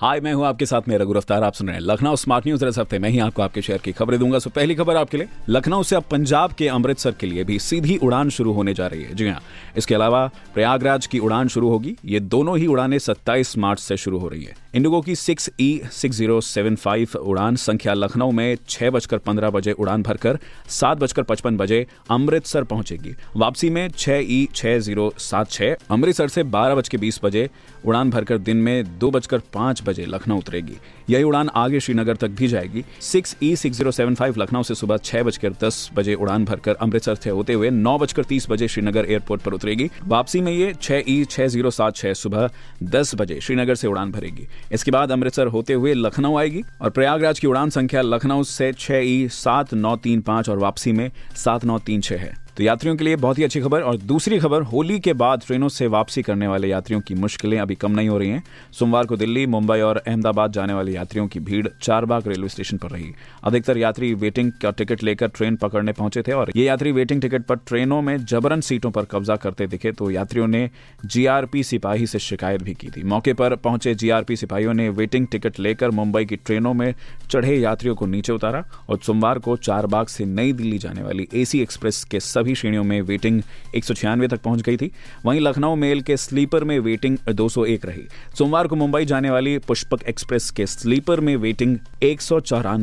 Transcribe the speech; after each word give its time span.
हाय, 0.00 0.20
मैं 0.20 0.32
हूँ 0.32 0.44
आपके 0.46 0.66
साथ 0.66 0.82
मेरा 0.88 1.04
गुरफ्तार। 1.04 1.42
आप 1.44 1.54
सुन 1.54 1.66
रहे 1.66 1.76
हैं 1.76 1.82
लखनऊ 1.82 2.16
स्मार्ट 2.16 2.46
न्यूज़। 2.46 2.64
इस 2.66 2.78
हफ़्ते 2.78 2.98
मैं 2.98 3.08
ही 3.10 3.18
आपको 3.18 3.42
आपके 3.42 3.62
शहर 3.62 3.78
की 3.78 3.92
खबरें 3.92 4.18
दूँगा। 4.20 4.38
सो 4.38 4.50
पहली 4.50 4.74
खबर 4.74 4.96
आपके 4.96 5.16
लिए। 5.16 5.28
लखनऊ 5.48 5.82
से 5.82 5.96
अब 5.96 6.04
पंजाब 6.10 6.52
के 6.52 6.68
अमृतसर 6.68 7.12
के 7.20 7.26
लिए 7.26 7.44
भी 7.44 7.58
सीधी 7.58 7.96
उड़ान 7.96 8.30
शुरू 8.30 8.52
होने 8.52 8.74
जा 8.74 8.86
रही 8.86 9.02
है। 9.02 9.14
जी 9.14 9.28
हाँ 9.28 9.40
इसके 9.76 9.94
अलावा 9.94 10.26
प्रयागराज 10.54 11.06
की 11.06 11.18
उड़ान 11.18 11.48
शुरू 11.48 11.68
होगी। 11.68 11.94
ये 12.04 12.20
दोनों 12.20 12.56
ही 12.58 12.66
उड़ानें 12.66 12.98
27 12.98 13.56
मार्च 13.58 13.80
से 13.80 13.96
शुरू 13.96 14.18
हो 14.18 14.28
रही 14.28 14.44
है। 14.44 14.54
इंडिगो 14.74 15.00
की 15.00 15.14
six 15.16 15.50
E 15.60 15.80
six 15.92 16.16
zero 16.16 16.40
seven 16.40 16.76
five 16.76 17.16
उड़ान 17.16 17.56
संख्या 17.56 17.94
लखनऊ 17.94 18.30
में 18.30 18.56
छह 18.68 18.90
बजकर 18.90 19.18
पंद्रह 19.18 19.50
बजे 19.50 19.72
उड़ान 19.72 20.02
भरकर 20.02 20.38
सात 20.70 20.98
बजकर 20.98 21.22
पचपन 21.22 21.56
बजे 21.56 21.86
अमृतसर 22.10 22.64
पहुंचेगी। 22.64 23.14
वापसी 23.36 23.70
में 23.70 23.88
छह 23.90 24.20
ई 24.22 24.46
छह 24.54 24.78
ज़ीरो 24.78 25.12
सात 25.18 25.50
छह, 25.50 25.74
अमृतसर 25.90 26.28
से 26.28 26.42
बारह 26.42 26.74
बज 26.74 26.88
के 26.88 26.96
बीस 26.96 27.20
बजे 27.24 27.48
उड़ान 27.84 28.10
भरकर 28.10 28.38
दिन 28.40 28.56
में 28.56 28.98
दो 28.98 29.10
बजकर 29.10 29.38
पाँच 29.54 29.82
बजे 29.90 30.06
लखनऊ 30.06 30.38
उतरेगी। 30.38 30.76
यही 31.10 31.22
उड़ान 31.24 31.50
आगे 31.56 31.80
श्रीनगर 31.80 32.16
तक 32.16 32.30
भी 32.32 32.48
जाएगी। 32.48 32.84
Six 33.02 33.36
E 33.42 33.54
six 33.56 33.76
zero 33.76 33.90
seven 33.92 34.14
five 34.14 34.34
Lucknow 34.38 34.62
से 34.62 34.74
सुबह 34.74 34.96
छह 34.98 35.22
बजकर 35.22 35.52
दस 35.62 35.90
बजे 35.94 36.14
उड़ान 36.16 36.44
भरकर 36.44 36.74
अमृतसर 36.80 37.14
से 37.14 37.30
होते 37.30 37.52
हुए 37.52 37.70
नौ 37.72 37.96
बजकर 37.98 38.24
तीस 38.24 38.50
बजे 38.50 38.68
श्रीनगर 38.68 39.06
एयरपोर्ट 39.06 39.42
पर 39.42 39.52
उतरेगी। 39.52 39.88
वापसी 40.06 40.40
में 40.40 40.52
ये 40.52 40.72
छह 40.82 41.02
ई 41.08 41.24
छह 41.26 41.46
ज़ीरो 41.48 41.70
सात 41.70 41.96
छह 41.96 42.14
सुबह 42.16 42.50
दस 42.84 43.14
बजे 43.14 43.40
श्रीनगर 43.40 43.74
से 43.74 43.88
उड़ान 43.88 44.12
भरेगी। 44.12 44.46
इसके 44.72 44.90
बाद 44.90 45.12
अमृतसर 45.12 45.46
होते 45.48 45.72
हुए 45.74 45.94
लखनऊ 45.94 46.36
आएगी 46.38 46.62
और 46.80 46.90
प्रयागराज 46.90 47.38
की 47.38 47.46
उड़ान 47.46 47.70
संख्या 47.70 48.02
लखनऊ 48.02 48.42
से 48.44 48.72
छह 48.74 49.00
ई 49.04 49.26
सात 49.32 49.74
नौ 49.74 49.96
तीन 49.98 50.20
पाँच 50.22 50.48
और 50.48 50.58
वापसी 50.58 50.92
में 50.92 51.10
सात 51.36 51.64
नौ 51.64 51.78
तीन 51.80 52.00
छह 52.00 52.16
है। 52.16 52.32
तो 52.60 52.64
यात्रियों 52.64 52.96
के 52.96 53.04
लिए 53.04 53.16
बहुत 53.16 53.38
ही 53.38 53.44
अच्छी 53.44 53.60
खबर 53.60 53.82
और 53.82 53.96
दूसरी 53.98 54.38
खबर, 54.38 54.62
होली 54.62 54.98
के 55.00 55.12
बाद 55.12 55.42
ट्रेनों 55.46 55.68
से 55.68 55.86
वापसी 55.86 56.22
करने 56.22 56.46
वाले 56.46 56.68
यात्रियों 56.68 57.00
की 57.00 57.14
मुश्किलें 57.14 57.58
अभी 57.58 57.74
कम 57.74 57.92
नहीं 57.92 58.08
हो 58.08 58.18
रही 58.18 58.30
हैं। 58.30 58.42
सोमवार 58.72 59.06
को 59.06 59.16
दिल्ली, 59.16 59.44
मुंबई 59.46 59.78
और 59.80 59.96
अहमदाबाद 59.96 60.52
जाने 60.52 60.74
वाले 60.74 60.92
यात्रियों 60.92 61.26
की 61.26 61.40
भीड़ 61.40 61.66
चारबाग 61.82 62.26
रेलवे 62.28 62.48
स्टेशन 62.48 62.76
पर 62.76 62.90
रही। 62.90 63.12
अधिकतर 63.44 63.78
यात्री 63.78 64.12
वेटिंग 64.14 64.50
का 64.62 64.70
टिकट 64.70 65.02
लेकर 65.02 65.28
ट्रेन 65.28 65.56
पकड़ने 65.56 65.92
पहुँचे 65.92 66.22
थे 66.22 66.32
और 66.32 66.52
ये 66.56 66.64
यात्री 66.64 66.92
वेटिंग 66.92 67.22
टिकट 67.22 67.44
पर 67.44 67.56
ट्रेनों 67.66 68.02
में 68.02 68.16
जबरन 68.24 68.60
सीटों 68.60 68.90
पर 68.90 69.04
कब्जा 69.04 69.36
करते 69.36 69.66
दिखे 69.66 69.92
तो 69.92 70.10
यात्रियों 70.10 70.46
ने 70.46 70.68
जीआरपी 71.06 71.62
सिपाही 71.62 72.06
से 72.06 72.18
शिकायत 72.18 72.62
भी 72.62 72.74
की 72.74 72.90
थी। 72.90 73.02
मौके 73.04 73.32
पर 73.32 73.56
पहुँचे 73.56 73.94
जीआरपी 73.94 74.36
सिपाहियों 74.36 74.74
ने 74.74 74.88
वेटिंग 74.90 75.26
टिकट 75.26 75.60
लेकर 75.60 75.90
मुंबई 75.92 76.24
की 76.24 76.36
ट्रेनों 76.36 76.74
में 76.74 76.92
चढ़े 77.30 77.56
यात्रियों 77.56 77.94
को 77.94 78.06
नीचे 78.06 78.32
उतारा 78.32 78.64
और 78.88 78.98
सोमवार 78.98 79.38
को 79.38 79.56
चारबाग 79.62 80.06
से 80.08 80.24
नई 80.26 80.52
दिल्ली 80.52 80.78
जाने 80.78 81.02
वाली 81.02 81.28
एसी 81.34 81.62
एक्सप्रेस 81.62 82.04
के 82.04 82.20
सभी 82.20 82.48
श्रेणियों 82.54 82.84
में 82.84 83.00
वेटिंग 83.02 83.42
एक 83.74 83.84
सौ 83.84 83.94
छियानवे 83.94 84.28
तक 84.28 84.40
पहुँच 84.40 84.62
गई 84.62 84.76
थी। 84.76 84.90
वहीं 85.26 85.40
लखनऊ 85.40 85.74
मेल 85.74 86.00
के 86.00 86.16
स्लीपर 86.16 86.64
में 86.64 86.78
वेटिंग 86.78 87.18
201 87.28 87.84
रही। 87.84 88.02
सोमवार 88.38 88.66
को 88.66 88.76
मुंबई 88.76 89.04
जाने 89.04 89.30
वाली 89.30 89.58
पुष्पक 89.58 90.02
एक्सप्रेस 90.02 90.50
के 90.50 90.66
स्लीपर 90.66 91.20
में 91.20 91.36
वेटिंग 91.36 91.78
एक 92.02 92.20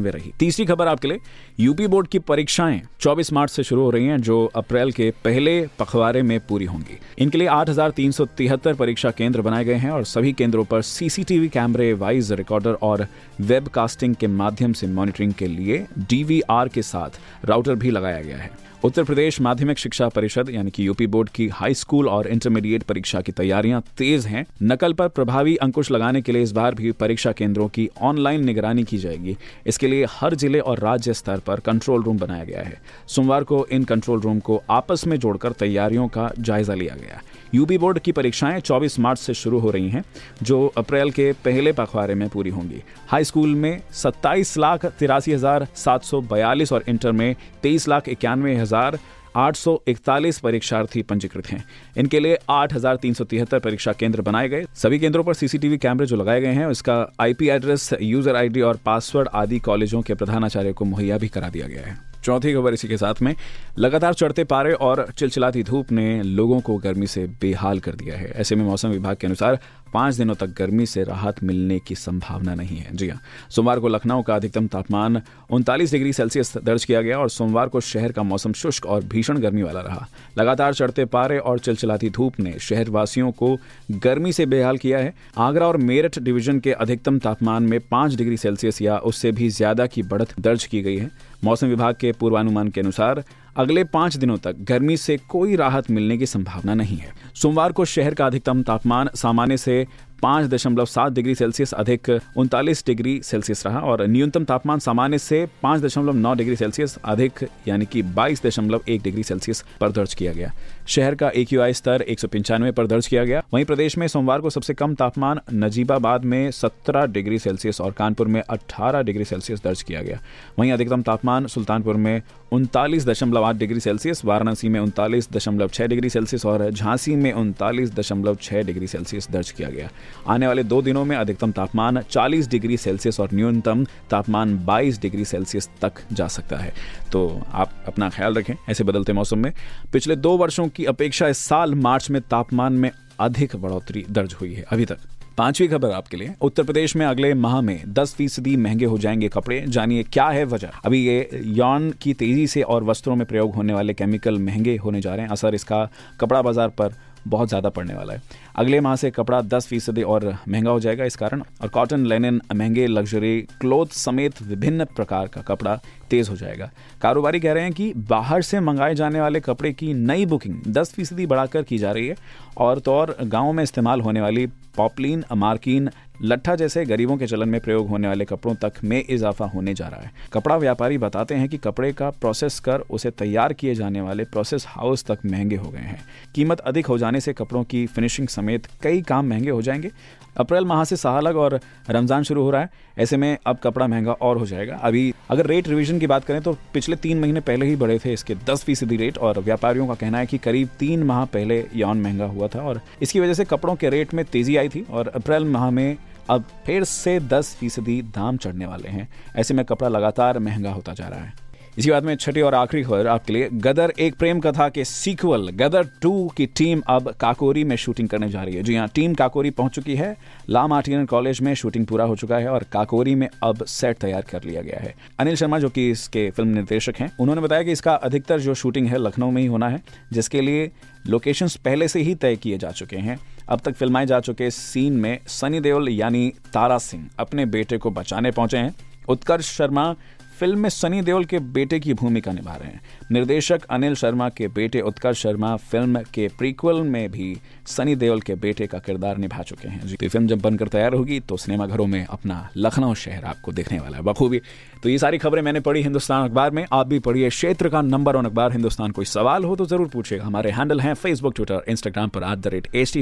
रही। 0.08 0.32
तीसरी 0.40 0.66
खबर 0.66 0.88
आपके 0.88 1.08
लिए, 1.08 1.20
यूपी 1.60 1.88
बोर्ड 1.88 2.08
की 2.08 2.20
परीक्षाएँ 2.20 2.82
24 3.00 3.34
मार्च 3.34 3.52
से 3.52 3.64
शुरू 3.64 3.82
हो 3.82 3.90
रही 3.90 4.06
हैं, 4.06 4.18
जो 4.18 4.52
अप्रैल 4.56 4.92
के 4.92 5.12
पहले 5.24 5.68
पखवारे 5.80 6.22
में 6.22 6.40
पूरी 6.40 6.66
होंगी। 6.66 6.98
इनके 7.20 7.38
लिए 7.38 7.48
आठ 7.48 7.70
हज़ार 7.70 7.92
तीन 7.92 8.12
सौ 8.12 8.26
तिहत्तर 8.26 8.74
परीक्षा 8.74 9.12
केंद्र 9.12 9.42
बनाए 9.42 9.66
गए 9.66 9.74
हैं 9.74 9.92
और 9.92 10.04
सभी 10.04 10.34
केंद्रों 10.34 10.66
पर 10.66 10.82
सीसीटीवी 10.82 11.50
कैमरे, 11.50 11.94
वाइज 11.94 12.32
रिकॉर्डर 12.32 12.74
और 12.74 13.08
वेबकास्टिंग 13.42 14.16
के 14.16 14.28
माध्यम 14.28 14.74
से 14.74 14.88
मॉनिटरिंग 14.88 15.34
के 15.34 15.48
लिए 15.48 15.86
डीवीआर 16.00 16.68
के 16.68 16.82
साथ 16.82 17.20
राउटर 17.46 17.76
भी 17.76 17.92
लगाया 17.92 18.22
गया 18.22 18.38
है। 18.38 18.52
उत्तर 18.84 19.04
प्रदेश 19.04 19.40
माध्यमिक 19.48 19.78
शिक्षा 19.80 20.08
परिषद 20.10 20.50
यानी 20.50 20.72
कि 20.72 20.86
यूपी 20.88 21.06
बोर्ड 21.08 21.30
की 21.30 21.48
हाई 21.50 21.74
स्कूल 21.74 22.08
और 22.10 22.28
इंटरमीडिएट 22.28 22.84
परीक्षा 22.84 23.20
की 23.22 23.32
तैयारियाँ 23.32 23.82
तेज 23.98 24.26
हैं। 24.28 24.46
नकल 24.64 24.94
पर 24.94 25.08
प्रभावी 25.10 25.56
अंकुश 25.58 25.92
लगाने 25.92 26.22
के 26.22 26.32
लिए 26.32 26.42
इस 26.44 26.52
बार 26.52 26.76
भी 26.76 26.92
परीक्षा 27.00 27.32
केंद्रों 27.32 27.68
की 27.68 27.90
ऑनलाइन 28.02 28.44
निगरानी 28.46 28.84
की 28.84 28.98
जाएगी। 28.98 29.38
इसके 29.68 29.88
लिए 29.88 30.06
हर 30.12 30.36
ज़िले 30.36 30.60
और 30.62 30.80
राज्य 30.80 31.14
स्तर 31.14 31.40
पर 31.40 31.60
कंट्रोल 31.60 32.04
रूम 32.04 32.18
बनाया 32.18 32.44
गया 32.44 32.62
है। 32.62 32.82
सोमवार 33.08 33.44
को 33.44 33.66
इन 33.72 33.84
कंट्रोल 33.84 34.22
रूम 34.22 34.40
को 34.40 34.62
आपस 34.70 35.08
में 35.08 35.18
जोड़कर 35.18 35.52
तैयारियों 35.60 36.08
का 36.08 36.30
जायजा 36.40 36.74
लिया 36.74 36.96
गया 36.96 37.22
यूपी 37.56 37.78
बोर्ड 37.78 38.00
की 38.00 38.12
परीक्षाएँ 38.12 38.60
24 38.62 39.00
मार्च 39.00 39.20
से 39.20 39.34
शुरू 39.36 39.60
हो 39.60 39.70
रही 39.72 39.90
हैं, 39.90 40.04
जो 40.44 40.66
अप्रैल 40.78 41.12
के 41.12 41.32
पहले 41.46 41.72
पखवाड़े 41.74 42.16
में 42.16 42.28
पूरी 42.30 42.50
होंगी। 42.50 42.82
हाई 43.08 43.24
स्कूल 43.24 43.56
में 43.56 43.82
सत्ताईस 43.96 44.58
लाख 44.58 44.86
तिरासी 45.00 45.34
हज़ार 45.34 45.68
सात 45.76 46.04
सौ 46.04 46.22
बयालीस 46.24 46.74
और 46.74 46.84
इंटर 46.90 47.12
में 47.12 47.36
तेईस 47.64 47.88
लाख 47.88 48.10
इक्यानवे 48.10 48.56
हज़ार 48.56 49.00
आठ 49.38 49.56
सौ 49.56 49.78
इकतालीस 49.88 50.40
परीक्षार्थी 50.40 51.02
पंजीकृत 51.02 51.48
हैं। 51.48 51.64
इनके 51.98 52.20
लिए 52.20 52.38
आठ 52.50 52.74
हज़ार 52.74 52.96
तीन 52.96 53.14
सौ 53.14 53.24
तिहत्तर 53.24 53.60
परीक्षा 53.60 53.92
केंद्र 53.94 54.22
बनाए 54.22 54.50
गए। 54.50 54.66
सभी 54.76 55.00
केंद्रों 55.00 55.24
पर 55.24 55.34
सीसीटीवी 55.34 55.78
कैमरे 55.78 56.06
जो 56.06 56.16
लगाए 56.16 56.42
गए 56.42 56.54
हैं, 56.54 56.66
उसका 56.66 56.96
आईपी 57.22 57.50
एड्रेस, 57.50 57.90
यूज़र 58.02 58.36
आईडी 58.36 58.62
और 58.62 58.80
पासवर्ड 58.86 59.30
आदि 59.34 59.60
कॉलेजों 59.60 60.02
के 60.02 60.14
प्रधानाचार्य 60.14 60.74
को 60.74 60.86
मुहैया 60.86 61.18
भी 61.18 61.28
करा 61.28 61.50
दिया 61.50 61.68
गया 61.68 61.86
है। 61.86 61.98
चौथी 62.24 62.54
खबर 62.54 62.74
इसी 62.74 62.88
के 62.88 62.98
साथ 62.98 63.22
में, 63.22 63.36
लगातार 63.80 64.14
चढ़ते 64.14 64.44
पारे 64.44 64.72
और 64.74 65.06
चिलचिलाती 65.18 65.64
धूप 65.64 65.92
ने 65.92 66.22
लोगों 66.24 66.60
को 66.62 66.78
गर्मी 66.78 67.08
से 67.08 67.26
बेहाल 67.42 67.80
कर 67.80 67.96
दिया 67.96 68.18
है। 68.18 68.32
ऐसे 68.32 68.56
में 68.56 68.64
मौसम 68.66 68.90
विभाग 68.90 69.16
के 69.16 69.28
अनुसार 69.28 69.60
पाँच 69.94 70.16
दिनों 70.16 70.36
तक 70.36 70.54
गर्मी 70.58 70.86
से 70.86 71.04
राहत 71.04 71.44
मिलने 71.44 71.80
की 71.80 71.96
संभावना 71.98 72.56
नहीं 72.56 72.78
है। 72.78 72.96
जी 72.96 73.08
हाँ 73.10 73.20
सोमवार 73.50 73.80
को 73.80 73.88
लखनऊ 73.88 74.22
का 74.22 74.36
अधिकतम 74.36 74.68
तापमान 74.68 75.22
उनतालीस 75.50 75.92
डिग्री 75.92 76.14
सेल्सियस 76.14 76.58
दर्ज 76.58 76.86
किया 76.86 77.02
गया 77.02 77.20
और 77.20 77.30
सोमवार 77.30 77.68
को 77.68 77.82
शहर 77.82 78.12
का 78.12 78.24
मौसम 78.24 78.54
शुष्क 78.54 78.86
और 78.86 79.04
भीषण 79.06 79.38
गर्मी 79.38 79.64
वाला 79.64 79.82
रहा। 79.82 80.08
लगातार 80.38 80.74
चढ़ते 80.74 81.06
पारे 81.08 81.38
और 81.40 81.60
चिलचिलाती 81.60 82.10
धूप 82.10 82.40
ने 82.40 82.58
शहरवासियों 82.60 83.32
को 83.34 83.56
गर्मी 83.94 84.32
से 84.34 84.46
बेहाल 84.46 84.78
किया 84.78 85.00
है। 85.00 85.14
आगरा 85.38 85.68
और 85.68 85.78
मेरठ 85.80 86.20
डिवीज़न 86.20 86.60
के 86.60 86.72
अधिकतम 86.74 87.20
तापमान 87.20 87.64
में 87.64 87.80
पाँच 87.82 88.16
डिग्री 88.16 88.38
सेल्सियस 88.38 88.82
या 88.82 88.98
उससे 89.00 89.32
भी 89.32 89.50
ज़्यादा 89.52 89.86
की 89.88 90.04
बढ़त 90.04 90.40
दर्ज 90.40 90.66
की 90.66 90.82
गई 90.82 90.98
है। 90.98 91.12
मौसम 91.44 91.68
विभाग 91.68 91.96
के 91.96 92.12
पूर्वानुमान 92.12 92.70
के 92.70 92.82
अनुसार 92.82 93.24
अगले 93.58 93.84
पाँच 93.84 94.16
दिनों 94.18 94.38
तक 94.38 94.56
गर्मी 94.62 94.98
से 94.98 95.18
कोई 95.18 95.56
राहत 95.56 95.90
मिलने 95.92 96.18
की 96.18 96.26
संभावना 96.26 96.74
नहीं 96.74 96.98
है। 96.98 97.14
सोमवार 97.36 97.72
को 97.72 97.86
शहर 97.86 98.14
का 98.14 98.26
अधिकतम 98.26 98.62
तापमान 98.64 99.10
सामान्य 99.16 99.58
से 99.58 99.86
पाँच 100.24 100.50
दशमलव 100.50 100.86
सात 100.86 101.14
डिग्री 101.14 101.36
सेल्सियस, 101.36 101.74
अधिक 101.74 102.10
उनतालीस 102.38 102.84
डिग्री 102.86 103.20
सेल्सियस 103.24 103.66
रहा 103.66 103.80
और 103.82 104.06
न्यूनतम 104.08 104.44
तापमान 104.44 104.80
सामान्य 104.80 105.18
से 105.18 105.46
पाँच 105.64 105.82
दशमलव 105.82 106.16
नौ 106.16 106.34
डिग्री 106.36 106.56
सेल्सियस, 106.56 106.98
अधिक 107.06 107.46
यानी 107.68 107.86
कि 107.86 108.02
बाईस 108.02 108.44
दशमलव 108.44 108.82
एक 108.90 109.02
डिग्री 109.02 109.24
सेल्सियस 109.24 109.64
पर 109.82 109.92
दर्ज 109.92 110.14
किया 110.14 110.34
गया। 110.34 110.52
शहर 110.88 111.16
का 111.16 111.30
एक 111.30 111.50
स्तर 111.76 112.02
एक 112.02 112.20
सौ 112.20 112.28
पंचानवे 112.28 112.72
पर 112.72 112.88
दर्ज 112.88 113.08
किया 113.08 113.24
गया। 113.24 113.44
वहीं 113.54 113.66
प्रदेश 113.66 113.98
में 113.98 114.08
सोमवार 114.08 114.42
को 114.42 114.50
सबसे 114.50 114.74
कम 114.74 114.96
तापमान 114.96 115.40
नजीबाबाद 115.54 116.26
में 116.26 116.50
सत्रह 116.52 117.06
डिग्री 117.08 117.40
सेल्सियस 117.40 117.82
और 117.82 117.92
कानपुर 117.92 118.28
में 118.28 118.42
अट्ठारह 118.42 119.02
डिग्री 119.02 119.26
सेल्सियस 119.26 119.64
दर्ज 119.64 119.82
किया 119.84 120.02
गया। 120.02 120.20
वहीं 120.60 120.72
अधिकतम 120.72 121.02
तापमान 121.02 121.48
सुल्तानपुर 121.48 121.96
में 121.96 122.22
उनतालीस 122.52 123.06
दशमलव 123.06 123.44
आठ 123.44 123.56
डिग्री 123.56 123.80
सेल्सियस, 123.80 124.24
वाराणसी 124.26 124.70
में 124.70 124.80
उनतालीस 124.80 125.32
दशमलव 125.32 125.68
छह 125.68 125.88
डिग्री 125.88 126.10
सेल्सियस 126.10 126.46
और 126.46 126.70
झांसी 126.72 127.16
में 127.16 127.32
उनतालीस 127.34 127.94
दशमलव 127.94 128.36
छह 128.42 128.62
डिग्री 128.62 128.88
सेल्सियस 128.88 129.28
दर्ज 129.32 129.52
किया 129.52 129.70
गया। 129.70 129.90
आने 130.28 130.48
वाले 130.48 130.64
दो 130.64 130.82
दिनों 130.82 131.06
में 131.06 131.16
अधिकतम 131.18 131.52
तापमान 131.52 132.02
40 132.02 132.48
डिग्री 132.48 132.78
सेल्सियस 132.78 133.20
और 133.20 133.30
न्यूनतम 133.34 133.86
तापमान 134.10 134.58
22 134.66 135.02
डिग्री 135.02 135.26
सेल्सियस 135.26 135.70
तक 135.82 135.92
जा 136.14 136.28
सकता 136.28 136.58
है। 136.58 136.74
तो 137.12 137.42
आप 137.52 137.72
अपना 137.88 138.10
ख्याल 138.10 138.34
रखें, 138.34 138.54
ऐसे 138.70 138.84
बदलते 138.84 139.14
मौसम 139.14 139.40
में। 139.40 139.54
पिछले 139.94 140.16
दो 140.16 140.38
वर्षों 140.38 140.68
की 140.68 140.86
अपेक्षा 140.86 141.28
इस 141.28 141.38
साल 141.38 141.76
मार्च 141.76 142.10
में 142.10 142.22
तापमान 142.22 142.74
में 142.74 142.92
अधिक 143.20 143.56
बढ़ोतरी 143.56 144.06
दर्ज 144.10 144.36
हुई 144.42 144.54
है। 144.54 144.66
अभी 144.72 144.86
तक। 144.86 144.98
पांचवी 145.38 145.68
खबर 145.68 145.92
आपके 145.92 146.18
लिए। 146.18 146.34
उत्तर 146.42 146.64
प्रदेश 146.64 146.96
में 146.96 147.06
अगले 147.06 147.34
माह 147.34 147.62
में 147.62 147.94
10 147.94 148.14
फ़ीसदी 148.14 148.56
महँगे 148.58 148.86
हो 148.86 148.98
जाएँगे 148.98 149.28
कपड़े। 149.28 149.64
जानिए 149.68 150.04
क्या 150.04 150.28
है 150.28 150.46
वजह। 150.46 150.68
अभी 150.86 151.06
ये 151.06 151.42
यौन 151.44 151.92
की 151.92 152.14
तेज़ी 152.14 152.48
से 152.48 152.62
और 152.62 152.84
वस्त्रों 152.84 153.16
में 153.16 153.26
प्रयोग 153.28 153.56
होने 153.56 153.74
वाले 153.74 153.94
केमिकल 153.94 154.40
महँगे 154.40 154.76
होने 154.78 155.02
जा 155.02 155.16
रहे 155.16 155.26
हैं। 155.26 155.32
असर 155.32 155.56
इसका 155.56 155.90
कपड़ा 156.20 156.42
बाज़ार 156.42 156.70
पर 156.70 156.94
बहुत 157.28 157.48
ज़्यादा 157.48 157.70
पड़ने 157.70 157.94
वाला 157.94 158.14
है। 158.14 158.22
अगले 158.58 158.80
माह 158.82 158.96
से 158.96 159.10
कपड़ा 159.12 159.42
दस 159.42 159.68
फ़ीसदी 159.68 160.04
और 160.04 160.26
महँगा 160.48 160.72
हो 160.72 160.80
जाएगा। 160.80 161.06
इस 161.06 161.16
कारण 161.16 161.42
और 161.62 161.68
कॉटन 161.68 162.06
लेनिन 162.06 162.42
महँगे 162.56 162.88
लग्जरी 162.88 163.42
क्लोथ 163.62 163.88
समेत 163.88 164.42
विभिन्न 164.42 164.86
प्रकार 164.86 165.28
का 165.28 165.42
कपड़ा 165.42 165.80
तेज 166.10 166.30
हो 166.30 166.36
जाएगा। 166.36 166.72
कारोबारी 167.02 167.40
कह 167.40 167.54
रहे 167.54 167.64
हैं 167.64 167.74
कि 167.74 167.94
बाहर 168.10 168.42
से 168.42 168.60
मंगाए 168.60 168.96
जाने 168.96 169.22
वाले 169.22 169.40
कपड़े 169.40 169.74
की 169.74 169.94
नई 169.94 170.26
बुकिंग 170.26 170.62
दस 170.68 170.94
फ़ीसदी 170.94 171.26
बढ़ाकर 171.26 171.64
की 171.64 171.78
जा 171.78 171.92
रही 171.92 172.08
है 172.08 172.16
और 172.58 172.80
तो 172.80 172.94
और 172.94 173.18
गाँव 173.22 173.52
में 173.54 173.64
इस्तेमाल 173.64 174.02
होने 174.02 174.22
वाली 174.22 174.48
पॉपलिन 174.78 175.24
मार्किन 175.34 175.90
लट्ठा 176.22 176.56
जैसे 176.56 176.86
गरीबों 176.86 177.18
के 177.18 177.28
चलन 177.28 177.50
में 177.50 177.60
प्रयोग 177.62 177.88
होने 177.90 178.08
वाले 178.08 178.26
कपड़ों 178.26 178.54
तक 178.56 178.74
में 178.84 179.04
इजाफा 179.10 179.46
होने 179.46 179.74
जा 179.74 179.88
रहा 179.88 180.02
है। 180.02 180.12
कपड़ा 180.34 180.56
व्यापारी 180.58 180.98
बताते 180.98 181.36
हैं 181.36 181.50
कि 181.50 181.58
कपड़े 181.58 181.92
का 181.94 182.10
प्रोसेस 182.10 182.60
कर 182.60 182.80
उसे 182.80 183.12
तैयार 183.12 183.54
किए 183.54 183.76
जाने 183.76 184.02
वाले 184.02 184.24
प्रोसेस 184.24 184.66
हाउस 184.68 185.06
तक 185.06 185.20
महँगे 185.26 185.56
हो 185.56 185.70
गए 185.70 185.80
हैं। 185.80 186.00
कीमत 186.36 186.60
अधिक 186.60 186.86
हो 186.86 186.98
जाने 186.98 187.20
से 187.20 187.34
कपड़ों 187.34 187.64
की 187.64 187.86
फिनिशिंग 187.88 188.28
समेत 188.28 188.47
कई 188.84 189.02
काम 189.02 189.26
महँगे 189.26 189.50
हो 189.50 189.62
जाएँगे। 189.62 189.92
अप्रैल 190.38 190.66
माह 190.66 190.84
से 190.84 190.96
सालग 190.96 191.36
और 191.36 191.60
रमज़ान 191.90 192.24
शुरू 192.24 192.42
हो 192.44 192.50
रहा 192.52 192.62
है। 192.62 192.70
ऐसे 192.98 193.18
में 193.18 193.38
अब 193.48 193.58
कपड़ा 193.58 193.88
महँगा 193.88 194.12
और 194.12 194.38
हो 194.38 194.46
जाएगा। 194.46 194.76
अभी 194.76 195.14
अगर 195.30 195.46
रेट 195.46 195.68
रिवीजन 195.68 196.00
की 196.00 196.08
बात 196.08 196.26
करें 196.26 196.42
तो 196.42 196.54
पिछले 196.74 196.96
तीन 196.96 197.20
महीने 197.20 197.40
पहले 197.42 197.66
ही 197.66 197.76
बढ़े 197.76 197.98
थे 198.00 198.14
इसके 198.14 198.36
दस 198.50 198.64
फ़ीसदी 198.64 198.98
रेट 198.98 199.18
और 199.18 199.40
व्यापारियों 199.40 199.88
का 199.88 199.96
कहना 199.96 200.18
है 200.18 200.26
कि 200.26 200.38
करीब 200.38 200.70
तीन 200.80 201.04
माह 201.04 201.24
पहले 201.26 201.64
यौन 201.76 202.02
महँगा 202.02 202.26
हुआ 202.26 202.48
था 202.48 202.62
और 202.62 202.82
इसकी 203.02 203.20
वजह 203.20 203.34
से 203.34 203.46
कपड़ों 203.46 203.76
के 203.76 203.90
रेट 203.90 204.14
में 204.14 204.24
तेज़ी 204.26 204.58
आई 204.58 204.70
थी 204.70 204.86
और 204.92 205.08
अप्रैल 205.08 205.46
माह 205.46 205.70
में 205.70 205.98
अब 206.30 206.46
फिर 206.66 206.84
से 206.84 207.20
दस 207.20 207.56
फ़ीसदी 207.56 208.02
दाम 208.16 208.38
चढ़ने 208.38 208.66
वाले 208.66 208.90
हैं। 208.90 209.08
ऐसे 209.36 209.54
में 209.54 209.66
कपड़ा 209.66 209.90
लगातार 209.90 210.40
महँगा 210.40 210.72
होता 210.72 210.94
जा 210.94 211.08
रहा 211.08 211.20
है। 211.20 211.34
इसी 211.78 211.92
बात 211.92 212.04
में 212.04 212.16
छठी 212.16 212.42
और 212.42 212.56
आखिरी 212.56 212.82
खबर 212.84 213.08
आपके 213.08 213.34
लिए। 213.34 213.50
गदर 213.54 213.92
एक 214.00 214.16
प्रेम 214.16 214.40
कथा 214.40 214.68
के 214.70 214.84
सीक्वल 214.86 215.50
गदर 215.50 215.88
टू 216.02 216.28
की 216.28 216.46
टीम 216.46 216.82
अब 216.88 217.10
काकोरी 217.12 217.64
में 217.64 217.76
शूटिंग 217.76 218.08
करने 218.10 218.30
जा 218.30 218.44
रही 218.44 218.56
है। 218.56 218.64
जी 218.64 218.76
हाँ 218.76 218.88
टीम 218.96 219.14
काकोरी 219.14 219.50
पहुँच 219.50 219.72
चुकी 219.72 219.96
है। 219.96 220.16
ला 220.50 220.66
मार्टिन 220.68 221.06
कॉलेज 221.06 221.42
में 221.42 221.54
शूटिंग 221.54 221.86
पूरा 221.86 222.06
हो 222.06 222.16
चुका 222.16 222.38
है 222.38 222.48
और 222.48 222.64
काकोरी 222.64 223.16
में 223.16 223.28
अब 223.44 223.64
सेट 223.66 223.98
तैयार 223.98 224.22
कर 224.22 224.44
लिया 224.44 224.62
गया 224.62 224.80
है। 224.80 224.94
अनिल 225.20 225.36
शर्मा, 225.36 225.60
जो 225.60 225.70
कि 225.70 225.90
इसके 225.92 226.30
फ़िल्म 226.30 226.50
निर्देशक 226.50 226.96
हैं, 227.00 227.12
उन्होंने 227.20 227.42
बताया 227.42 227.64
कि 227.64 227.72
इसका 227.72 227.94
अधिकतर 227.94 228.40
जो 228.40 228.54
शूटिंग 228.54 228.88
है, 228.88 228.98
लखनऊ 228.98 229.32
में 229.32 229.42
ही 229.42 229.48
होना 229.48 229.70
है, 229.70 229.82
जिसके 230.14 230.42
लिए 230.42 230.72
लोकेशंस 231.08 231.56
पहले 231.56 231.88
से 231.88 232.02
ही 232.02 232.16
तय 232.16 232.36
किए 232.36 232.58
जा 232.58 232.72
चुके 232.72 232.98
हैं। 232.98 233.20
अब 233.50 233.60
तक 233.60 233.74
फिल्माए 233.74 234.06
जा 234.06 234.20
चुके 234.20 234.52
सीन 234.52 234.94
में 234.94 235.20
सनी 235.28 235.60
देओल, 235.60 235.90
यानी 235.90 236.34
तारा 236.54 236.78
सिंह, 236.78 237.10
अपने 237.20 237.46
बेटे 237.46 237.78
को 237.78 237.92
बचाने 237.92 238.32
पहुँचे 238.32 238.58
हैं। 238.58 238.76
उत्कर्ष 239.10 239.58
शर्मा 239.58 239.96
फ़िल्म 240.40 240.60
में 240.60 240.70
सनी 240.70 241.02
देओल 241.02 241.26
के 241.26 241.40
बेटे 241.40 241.80
की 241.80 241.94
भूमिका 241.94 242.32
निभा 242.32 242.56
रहे 242.56 242.70
हैं। 242.70 242.82
निर्देशक 243.12 243.64
अनिल 243.70 243.96
शर्मा 243.96 244.28
के 244.30 244.48
बेटे 244.48 244.82
उत्कर्ष 244.82 245.22
शर्मा 245.22 245.56
फ़िल्म 245.56 246.02
के 246.14 246.28
प्रीक्वल 246.38 246.82
में 246.84 247.10
भी 247.12 247.36
सनी 247.68 247.96
देओल 247.96 248.22
के 248.22 248.36
बेटे 248.36 248.68
का 248.68 248.80
किरदार 248.80 249.18
निभा 249.18 249.42
चुके 249.44 249.68
हैं। 249.68 249.88
जी 249.88 250.08
फ़िल्म 250.08 250.28
जब 250.28 250.42
बनकर 250.42 250.68
तैयार 250.68 250.94
होगी 250.94 251.20
तो 251.20 251.38
सिनेमाघरों 251.38 251.86
में 251.88 252.06
अपना 252.06 252.50
लखनऊ 252.58 252.94
शहर 252.96 253.26
आपको 253.26 253.52
देखने 253.52 253.80
वाला 253.80 253.98
है 253.98 254.04
बखूबी। 254.04 254.42
तो 254.84 254.90
ये 254.90 254.98
सारी 254.98 255.18
खबरें 255.18 255.42
मैंने 255.42 255.60
पढ़ी 255.60 255.82
हिंदुस्तान 255.84 256.26
अखबार 256.26 256.52
में। 256.52 256.66
आप 256.74 256.88
भी 256.88 257.00
पढ़िए 257.00 257.30
क्षेत्र 257.30 257.70
का 257.70 257.82
नंबर 257.82 258.16
ऑन 258.16 258.26
अखबार। 258.26 258.52
हिंदुस्तान 258.52 258.92
कोई 258.92 259.06
सवाल 259.06 259.44
हो 259.44 259.56
तो 259.56 259.66
ज़रूर 259.66 259.88
पूछेगा 259.88 260.26
हमारे 260.26 260.52
हैंडल 260.52 260.80
हैं 260.80 260.94
फेसबुक 260.94 261.36
ट्विटर 261.36 261.64
इंस्टाग्राम 261.70 262.10
पर 262.10 262.24
at 262.24 262.38
the 262.38 262.48
rate 262.48 262.68
H 262.76 262.94
T 262.94 263.02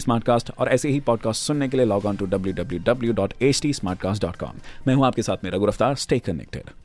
और 0.52 0.70
ऐसे 0.70 0.90
ही 0.90 1.00
पॉडकास्ट 1.00 1.44
सुनने 1.44 1.68
के 1.68 1.78
लिए 1.78 1.86
लॉग 1.86 2.06
ऑन 2.06 2.16
टू 2.16 2.26
डब्ल्यू 2.26 2.54
मैं 4.88 4.96
हूँ 4.96 5.06
आपके 5.06 5.22
साथ 5.22 5.44
मेरा 5.44 5.58
गुरफ्तार 5.58 5.96
स्टे 5.96 6.20
कनेक्टेड 6.20 6.85